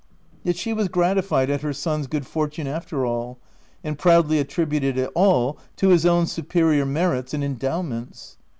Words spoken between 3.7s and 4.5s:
and proudly